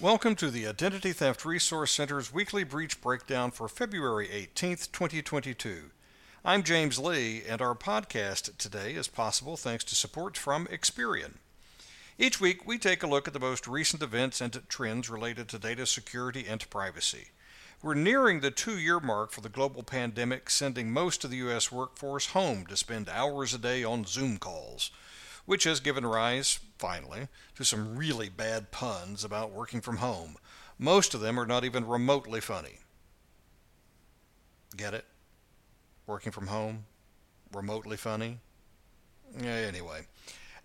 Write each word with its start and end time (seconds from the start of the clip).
Welcome 0.00 0.34
to 0.36 0.50
the 0.50 0.66
Identity 0.66 1.12
Theft 1.12 1.44
Resource 1.44 1.92
Center's 1.92 2.34
weekly 2.34 2.64
breach 2.64 3.00
breakdown 3.00 3.52
for 3.52 3.68
February 3.68 4.26
18th, 4.26 4.90
2022. 4.90 5.92
I'm 6.44 6.64
James 6.64 6.98
Lee, 6.98 7.44
and 7.48 7.62
our 7.62 7.76
podcast 7.76 8.56
today 8.58 8.94
is 8.94 9.06
possible 9.06 9.56
thanks 9.56 9.84
to 9.84 9.94
support 9.94 10.36
from 10.36 10.66
Experian. 10.66 11.34
Each 12.18 12.40
week, 12.40 12.66
we 12.66 12.76
take 12.76 13.04
a 13.04 13.06
look 13.06 13.28
at 13.28 13.34
the 13.34 13.38
most 13.38 13.68
recent 13.68 14.02
events 14.02 14.40
and 14.40 14.60
trends 14.68 15.08
related 15.08 15.48
to 15.50 15.60
data 15.60 15.86
security 15.86 16.44
and 16.48 16.68
privacy. 16.70 17.28
We're 17.80 17.94
nearing 17.94 18.40
the 18.40 18.50
two 18.50 18.76
year 18.76 18.98
mark 18.98 19.30
for 19.30 19.42
the 19.42 19.48
global 19.48 19.84
pandemic, 19.84 20.50
sending 20.50 20.90
most 20.90 21.22
of 21.22 21.30
the 21.30 21.36
U.S. 21.36 21.70
workforce 21.70 22.26
home 22.26 22.66
to 22.66 22.76
spend 22.76 23.08
hours 23.08 23.54
a 23.54 23.58
day 23.58 23.84
on 23.84 24.06
Zoom 24.06 24.38
calls, 24.38 24.90
which 25.46 25.64
has 25.64 25.80
given 25.80 26.06
rise, 26.06 26.60
finally, 26.78 27.28
to 27.56 27.64
some 27.64 27.96
really 27.96 28.28
bad 28.28 28.70
puns 28.70 29.24
about 29.24 29.52
working 29.52 29.80
from 29.80 29.98
home. 29.98 30.36
Most 30.78 31.14
of 31.14 31.20
them 31.20 31.38
are 31.38 31.46
not 31.46 31.64
even 31.64 31.86
remotely 31.86 32.40
funny. 32.40 32.78
Get 34.76 34.94
it? 34.94 35.04
Working 36.06 36.32
from 36.32 36.48
home? 36.48 36.84
Remotely 37.52 37.96
funny? 37.96 38.40
Anyway. 39.40 40.06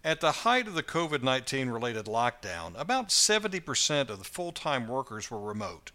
At 0.04 0.22
the 0.22 0.32
height 0.32 0.68
of 0.68 0.76
the 0.76 0.84
COVID 0.84 1.23
19 1.23 1.70
related 1.70 2.06
lockdown, 2.06 2.80
about 2.80 3.09
70% 3.09 4.09
of 4.09 4.18
the 4.18 4.23
full 4.23 4.54
time 4.54 4.88
workers 4.88 5.30
were 5.30 5.40
remote. 5.40 5.92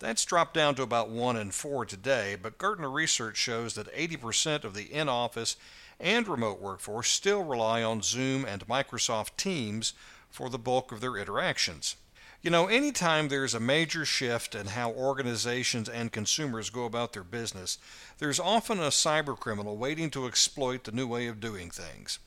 That's 0.00 0.24
dropped 0.24 0.54
down 0.54 0.74
to 0.76 0.82
about 0.82 1.08
1 1.08 1.36
in 1.36 1.50
4 1.50 1.86
today, 1.86 2.36
but 2.40 2.58
Gartner 2.58 2.90
research 2.90 3.36
shows 3.36 3.74
that 3.74 3.92
80% 3.92 4.64
of 4.64 4.74
the 4.74 4.92
in 4.92 5.08
office 5.08 5.56
and 6.00 6.28
remote 6.28 6.60
workforce 6.60 7.08
still 7.08 7.42
rely 7.42 7.82
on 7.82 8.02
Zoom 8.02 8.44
and 8.44 8.66
Microsoft 8.66 9.36
Teams 9.36 9.94
for 10.30 10.48
the 10.48 10.58
bulk 10.58 10.92
of 10.92 11.00
their 11.00 11.16
interactions. 11.16 11.96
You 12.40 12.50
know, 12.50 12.68
anytime 12.68 13.28
there's 13.28 13.54
a 13.54 13.60
major 13.60 14.04
shift 14.04 14.54
in 14.54 14.68
how 14.68 14.92
organizations 14.92 15.88
and 15.88 16.12
consumers 16.12 16.70
go 16.70 16.84
about 16.84 17.12
their 17.12 17.24
business, 17.24 17.78
there's 18.18 18.38
often 18.38 18.78
a 18.78 18.90
cybercriminal 18.90 19.76
waiting 19.76 20.08
to 20.10 20.26
exploit 20.26 20.84
the 20.84 20.92
new 20.92 21.08
way 21.08 21.26
of 21.26 21.40
doing 21.40 21.68
things. 21.68 22.20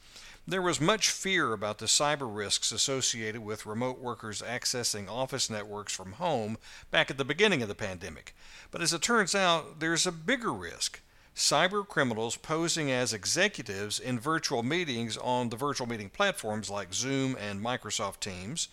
There 0.46 0.62
was 0.62 0.82
much 0.82 1.10
fear 1.10 1.54
about 1.54 1.78
the 1.78 1.86
cyber 1.86 2.28
risks 2.28 2.74
associated 2.74 3.42
with 3.42 3.66
remote 3.66 4.00
workers 4.00 4.42
accessing 4.42 5.10
office 5.10 5.50
networks 5.50 5.94
from 5.94 6.14
home 6.14 6.58
back 6.90 7.10
at 7.10 7.18
the 7.18 7.24
beginning 7.24 7.62
of 7.62 7.70
the 7.70 7.76
pandemic. 7.76 8.36
But 8.70 8.82
as 8.82 8.92
it 8.92 9.02
turns 9.02 9.34
out, 9.34 9.80
there's 9.80 10.06
a 10.06 10.12
bigger 10.12 10.52
risk 10.52 11.00
cyber 11.36 11.88
criminals 11.88 12.36
posing 12.36 12.92
as 12.92 13.14
executives 13.14 14.00
in 14.00 14.20
virtual 14.20 14.64
meetings 14.64 15.18
on 15.18 15.50
the 15.50 15.58
virtual 15.58 15.88
meeting 15.88 16.10
platforms 16.10 16.70
like 16.70 16.94
Zoom 16.94 17.36
and 17.40 17.64
Microsoft 17.64 18.20
Teams, 18.20 18.68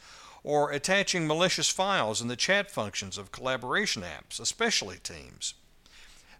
or 0.45 0.71
attaching 0.71 1.27
malicious 1.27 1.69
files 1.69 2.21
in 2.21 2.29
the 2.29 2.37
chat 2.37 2.71
functions 2.71 3.19
of 3.19 3.33
collaboration 3.33 4.03
apps, 4.03 4.41
especially 4.41 4.99
Teams. 4.99 5.55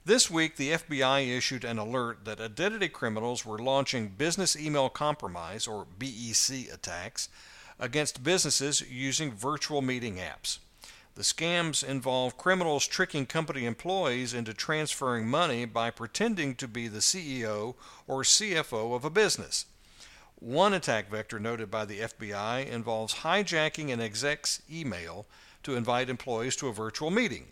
This 0.05 0.31
week, 0.31 0.57
the 0.57 0.73
FBI 0.73 1.37
issued 1.37 1.65
an 1.65 1.79
alert 1.79 2.25
that 2.25 2.41
identity 2.41 2.89
criminals 2.89 3.45
were 3.45 3.59
launching 3.59 4.09
business 4.09 4.57
email 4.57 4.89
compromise, 4.89 5.67
or 5.67 5.87
BEC, 5.99 6.73
attacks 6.73 7.29
against 7.79 8.25
businesses 8.25 8.81
using 8.91 9.33
virtual 9.33 9.83
meeting 9.83 10.17
apps. 10.17 10.59
The 11.19 11.25
scams 11.25 11.83
involve 11.83 12.39
criminals 12.39 12.87
tricking 12.87 13.27
company 13.27 13.67
employees 13.67 14.33
into 14.33 14.55
transferring 14.55 15.27
money 15.27 15.65
by 15.65 15.91
pretending 15.91 16.55
to 16.55 16.69
be 16.69 16.87
the 16.87 17.01
CEO 17.01 17.75
or 18.07 18.23
CFO 18.23 18.95
of 18.95 19.05
a 19.05 19.11
business. 19.11 19.67
One 20.37 20.73
attack 20.73 21.11
vector 21.11 21.41
noted 21.41 21.73
by 21.73 21.87
the 21.87 21.99
FBI 21.99 22.69
involves 22.71 23.15
hijacking 23.15 23.93
an 23.93 24.01
exec's 24.01 24.63
email 24.71 25.27
to 25.65 25.75
invite 25.75 26.09
employees 26.09 26.55
to 26.55 26.69
a 26.69 26.73
virtual 26.73 27.11
meeting 27.11 27.49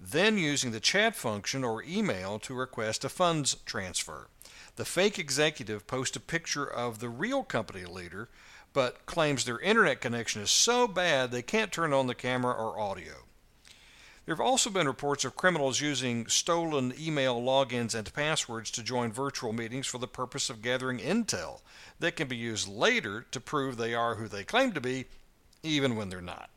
then 0.00 0.36
using 0.36 0.72
the 0.72 0.80
chat 0.80 1.16
function 1.16 1.64
or 1.64 1.82
email 1.82 2.38
to 2.38 2.54
request 2.54 3.04
a 3.04 3.08
funds 3.08 3.56
transfer. 3.64 4.28
The 4.76 4.84
fake 4.84 5.18
executive 5.18 5.86
posts 5.86 6.16
a 6.16 6.20
picture 6.20 6.66
of 6.66 6.98
the 6.98 7.08
real 7.08 7.42
company 7.42 7.84
leader, 7.86 8.28
but 8.76 9.06
claims 9.06 9.46
their 9.46 9.58
internet 9.60 10.02
connection 10.02 10.42
is 10.42 10.50
so 10.50 10.86
bad 10.86 11.30
they 11.30 11.40
can't 11.40 11.72
turn 11.72 11.94
on 11.94 12.08
the 12.08 12.14
camera 12.14 12.52
or 12.52 12.78
audio. 12.78 13.24
There 14.26 14.34
have 14.34 14.46
also 14.46 14.68
been 14.68 14.86
reports 14.86 15.24
of 15.24 15.34
criminals 15.34 15.80
using 15.80 16.26
stolen 16.26 16.92
email 17.00 17.40
logins 17.40 17.94
and 17.94 18.12
passwords 18.12 18.70
to 18.72 18.82
join 18.82 19.12
virtual 19.12 19.54
meetings 19.54 19.86
for 19.86 19.96
the 19.96 20.06
purpose 20.06 20.50
of 20.50 20.60
gathering 20.60 20.98
intel 20.98 21.62
that 22.00 22.16
can 22.16 22.28
be 22.28 22.36
used 22.36 22.68
later 22.68 23.24
to 23.30 23.40
prove 23.40 23.78
they 23.78 23.94
are 23.94 24.16
who 24.16 24.28
they 24.28 24.44
claim 24.44 24.72
to 24.72 24.80
be, 24.82 25.06
even 25.62 25.96
when 25.96 26.10
they're 26.10 26.20
not. 26.20 26.50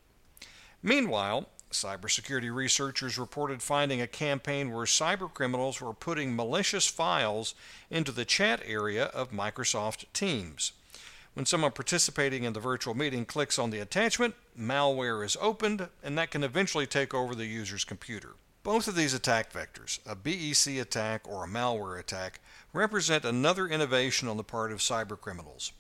Meanwhile, 0.84 1.48
Cybersecurity 1.72 2.54
researchers 2.54 3.18
reported 3.18 3.62
finding 3.62 4.02
a 4.02 4.08
campaign 4.08 4.74
where 4.74 4.84
cybercriminals 4.84 5.80
were 5.80 5.94
putting 5.94 6.36
malicious 6.36 6.86
files 6.86 7.56
into 7.90 8.12
the 8.12 8.26
chat 8.26 8.62
area 8.66 9.06
of 9.06 9.32
Microsoft 9.32 10.04
Teams. 10.12 10.74
When 11.34 11.46
someone 11.46 11.72
participating 11.72 12.44
in 12.44 12.54
the 12.54 12.60
virtual 12.60 12.96
meeting 12.96 13.26
clicks 13.26 13.60
on 13.60 13.70
the 13.70 13.80
attachment, 13.80 14.36
malware 14.60 15.24
is 15.24 15.38
opened, 15.40 15.88
and 16.04 16.18
that 16.18 16.32
can 16.32 16.44
eventually 16.44 16.88
take 16.88 17.14
over 17.14 17.36
the 17.36 17.46
user's 17.46 17.84
computer. 17.84 18.36
Both 18.64 18.88
of 18.88 18.96
these 18.96 19.14
attack 19.14 19.54
vectors, 19.54 20.00
a 20.06 20.16
BEC 20.16 20.82
attack 20.82 21.28
or 21.28 21.46
a 21.46 21.48
malware 21.48 22.00
attack, 22.00 22.42
represent 22.74 23.24
another 23.24 23.68
innovation 23.68 24.28
on 24.28 24.38
the 24.38 24.44
part 24.44 24.72
of 24.72 24.80
cybercriminals. 24.80 25.72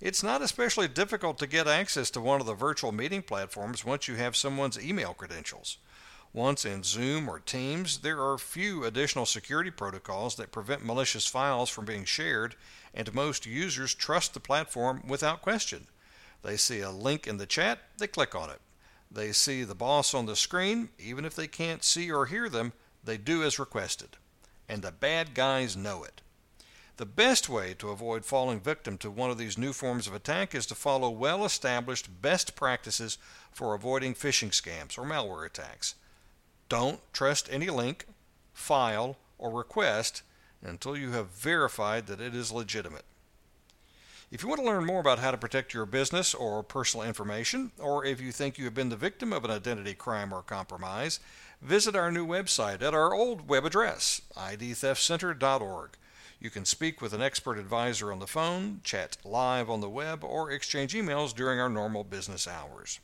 It's 0.00 0.22
not 0.22 0.42
especially 0.42 0.86
difficult 0.86 1.38
to 1.38 1.48
get 1.48 1.66
access 1.66 2.10
to 2.10 2.20
one 2.20 2.40
of 2.40 2.46
the 2.46 2.54
virtual 2.54 2.92
meeting 2.92 3.22
platforms 3.22 3.84
once 3.84 4.06
you 4.06 4.14
have 4.14 4.36
someone's 4.36 4.78
email 4.78 5.14
credentials. 5.14 5.78
Once 6.38 6.64
in 6.64 6.84
Zoom 6.84 7.28
or 7.28 7.40
Teams, 7.40 7.98
there 7.98 8.22
are 8.22 8.38
few 8.38 8.84
additional 8.84 9.26
security 9.26 9.72
protocols 9.72 10.36
that 10.36 10.52
prevent 10.52 10.84
malicious 10.84 11.26
files 11.26 11.68
from 11.68 11.84
being 11.84 12.04
shared, 12.04 12.54
and 12.94 13.12
most 13.12 13.44
users 13.44 13.92
trust 13.92 14.34
the 14.34 14.38
platform 14.38 15.02
without 15.08 15.42
question. 15.42 15.88
They 16.44 16.56
see 16.56 16.78
a 16.78 16.92
link 16.92 17.26
in 17.26 17.38
the 17.38 17.46
chat, 17.46 17.80
they 17.98 18.06
click 18.06 18.36
on 18.36 18.50
it. 18.50 18.60
They 19.10 19.32
see 19.32 19.64
the 19.64 19.74
boss 19.74 20.14
on 20.14 20.26
the 20.26 20.36
screen, 20.36 20.90
even 20.96 21.24
if 21.24 21.34
they 21.34 21.48
can't 21.48 21.82
see 21.82 22.08
or 22.08 22.26
hear 22.26 22.48
them, 22.48 22.72
they 23.02 23.16
do 23.16 23.42
as 23.42 23.58
requested. 23.58 24.10
And 24.68 24.82
the 24.82 24.92
bad 24.92 25.34
guys 25.34 25.76
know 25.76 26.04
it. 26.04 26.20
The 26.98 27.04
best 27.04 27.48
way 27.48 27.74
to 27.80 27.90
avoid 27.90 28.24
falling 28.24 28.60
victim 28.60 28.96
to 28.98 29.10
one 29.10 29.32
of 29.32 29.38
these 29.38 29.58
new 29.58 29.72
forms 29.72 30.06
of 30.06 30.14
attack 30.14 30.54
is 30.54 30.66
to 30.66 30.76
follow 30.76 31.10
well 31.10 31.44
established 31.44 32.22
best 32.22 32.54
practices 32.54 33.18
for 33.50 33.74
avoiding 33.74 34.14
phishing 34.14 34.50
scams 34.50 34.96
or 34.96 35.02
malware 35.02 35.44
attacks. 35.44 35.96
Don't 36.68 37.00
trust 37.12 37.48
any 37.50 37.70
link, 37.70 38.06
file, 38.52 39.16
or 39.38 39.50
request 39.50 40.22
until 40.62 40.96
you 40.96 41.12
have 41.12 41.30
verified 41.30 42.06
that 42.06 42.20
it 42.20 42.34
is 42.34 42.52
legitimate. 42.52 43.04
If 44.30 44.42
you 44.42 44.48
want 44.48 44.60
to 44.60 44.66
learn 44.66 44.84
more 44.84 45.00
about 45.00 45.20
how 45.20 45.30
to 45.30 45.38
protect 45.38 45.72
your 45.72 45.86
business 45.86 46.34
or 46.34 46.62
personal 46.62 47.06
information, 47.06 47.72
or 47.78 48.04
if 48.04 48.20
you 48.20 48.30
think 48.30 48.58
you 48.58 48.66
have 48.66 48.74
been 48.74 48.90
the 48.90 48.96
victim 48.96 49.32
of 49.32 49.42
an 49.44 49.50
identity 49.50 49.94
crime 49.94 50.34
or 50.34 50.42
compromise, 50.42 51.18
visit 51.62 51.96
our 51.96 52.12
new 52.12 52.26
website 52.26 52.82
at 52.82 52.92
our 52.92 53.14
old 53.14 53.48
web 53.48 53.64
address, 53.64 54.20
idtheftcenter.org. 54.36 55.90
You 56.40 56.50
can 56.50 56.66
speak 56.66 57.00
with 57.00 57.14
an 57.14 57.22
expert 57.22 57.58
advisor 57.58 58.12
on 58.12 58.18
the 58.18 58.26
phone, 58.26 58.80
chat 58.84 59.16
live 59.24 59.70
on 59.70 59.80
the 59.80 59.88
web, 59.88 60.22
or 60.22 60.50
exchange 60.50 60.92
emails 60.92 61.34
during 61.34 61.58
our 61.58 61.70
normal 61.70 62.04
business 62.04 62.46
hours. 62.46 63.00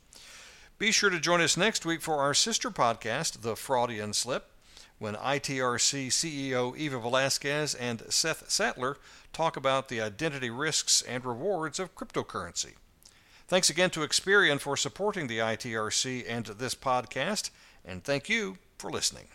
Be 0.77 0.91
sure 0.91 1.09
to 1.09 1.21
join 1.21 1.39
us 1.39 1.55
next 1.55 1.85
week 1.85 2.01
for 2.01 2.15
our 2.15 2.33
sister 2.33 2.69
podcast, 2.69 3.43
The 3.43 3.55
Fraudian 3.55 4.13
Slip, 4.13 4.51
when 4.99 5.15
ITRC 5.15 6.07
CEO 6.07 6.77
Eva 6.77 6.99
Velasquez 6.99 7.73
and 7.75 8.03
Seth 8.09 8.49
Sattler 8.49 8.97
talk 9.31 9.55
about 9.55 9.87
the 9.87 10.01
identity 10.01 10.49
risks 10.49 11.01
and 11.01 11.23
rewards 11.23 11.79
of 11.79 11.95
cryptocurrency. 11.95 12.73
Thanks 13.47 13.69
again 13.69 13.89
to 13.91 14.01
Experian 14.01 14.59
for 14.59 14.75
supporting 14.75 15.27
the 15.27 15.37
ITRC 15.37 16.25
and 16.27 16.45
this 16.45 16.75
podcast, 16.75 17.51
and 17.85 18.03
thank 18.03 18.27
you 18.27 18.57
for 18.77 18.89
listening. 18.89 19.27